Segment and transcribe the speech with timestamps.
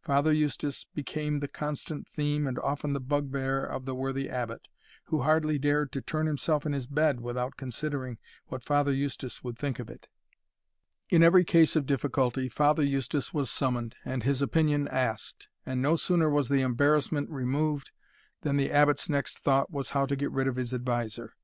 [0.00, 4.70] Father Eustace became the constant theme and often the bugbear of the worthy Abbot,
[5.08, 8.16] who hardly dared to turn himself in his bed without, considering
[8.46, 10.08] what Father Eustace would think of it.
[11.10, 15.96] In every case of difficulty, Father Eustace was summoned, and his opinion asked; and no
[15.96, 17.90] sooner was the embarrassment removed,
[18.40, 21.34] than the Abbot's next thought was how to get rid of his adviser.